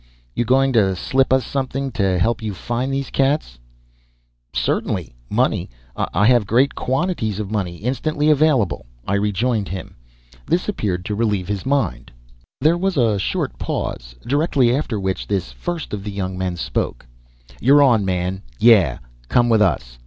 [0.33, 3.59] You going to slip us something to help you find these cats?"
[4.51, 5.69] "Certainly, money.
[5.95, 9.95] I have a great quantity of money instantly available," I rejoined him.
[10.47, 12.11] This appeared to relieve his mind.
[12.59, 17.05] There was a short pause, directly after which this first of the young men spoke:
[17.59, 18.41] "You're on, man.
[18.57, 18.97] Yeah,
[19.29, 19.99] come with us.